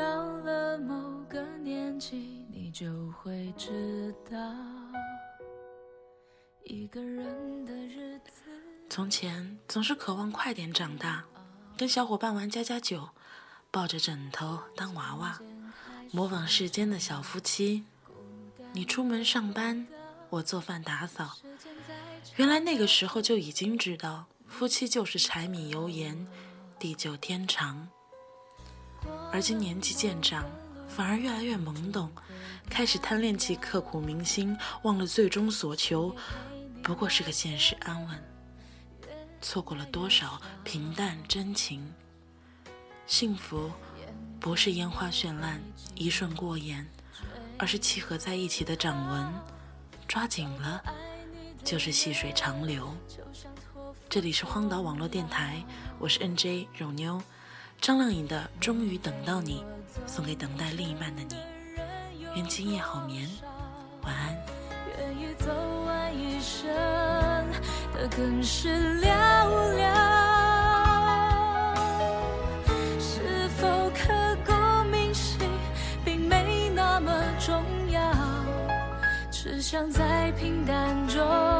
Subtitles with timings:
[0.00, 4.38] 到了某个年纪，你就会知道，
[8.88, 11.22] 从前总是渴望快点长大，
[11.76, 13.10] 跟小伙伴玩家家酒，
[13.70, 15.38] 抱着枕头当娃娃，
[16.12, 17.84] 模仿世间的小夫妻。
[18.72, 19.86] 你出门上班，
[20.30, 21.36] 我做饭打扫。
[22.36, 26.26] 原来那个时候就已经知道，夫妻就是柴米油盐，
[26.78, 27.90] 地久天长。
[29.32, 30.44] 而今年纪渐长，
[30.88, 32.10] 反而越来越懵懂，
[32.68, 36.14] 开始贪恋起刻骨铭心，忘了最终所求
[36.82, 38.22] 不过是个现实安稳。
[39.40, 41.92] 错过了多少平淡真情？
[43.06, 43.70] 幸福
[44.38, 45.60] 不是烟花绚烂，
[45.94, 46.86] 一瞬过眼，
[47.58, 49.32] 而是契合在一起的掌纹，
[50.06, 50.82] 抓紧了
[51.64, 52.94] 就是细水长流。
[54.08, 55.64] 这里是荒岛网络电台，
[55.98, 57.22] 我是 NJ 肉妞。
[57.80, 59.64] 张靓颖的《终于等到你》，
[60.08, 61.36] 送给等待另一半的你。
[62.36, 63.26] 愿今夜好眠，
[64.02, 64.36] 晚安。
[64.98, 65.46] 愿意走
[65.86, 66.68] 完一生
[67.94, 69.08] 的更是寥
[69.78, 69.90] 寥。
[73.00, 74.52] 是否刻骨
[74.90, 75.48] 铭心，
[76.04, 78.12] 并没那么重要，
[79.30, 81.59] 只想在平淡中。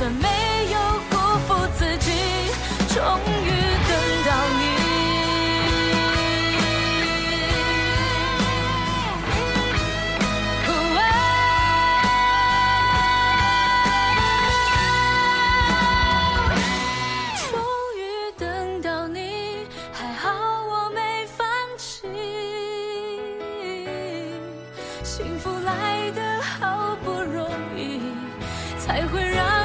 [0.00, 0.28] 算没
[0.72, 0.78] 有
[1.10, 1.16] 辜
[1.46, 2.10] 负自己
[2.88, 3.04] 终
[3.44, 3.50] 于
[3.86, 3.92] 等
[4.24, 4.60] 到你。
[17.36, 17.52] 终
[17.98, 18.00] 于
[18.38, 20.30] 等到你还好
[20.64, 21.46] 我没放
[21.76, 22.08] 弃。
[25.02, 28.00] 幸福来得好不容易
[28.78, 29.59] 才会让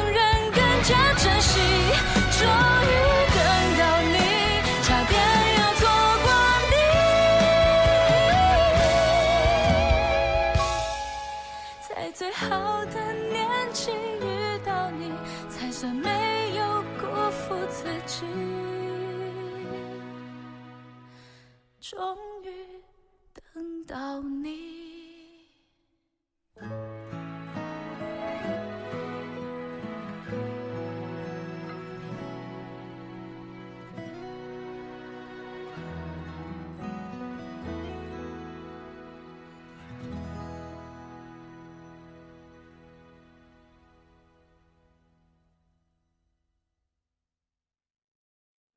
[21.88, 22.50] 终于
[23.54, 24.76] 等到你。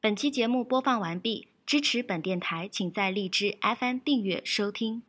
[0.01, 5.03] 本期节目播放完毕，支持本电台，请在荔枝 FM 订阅收听。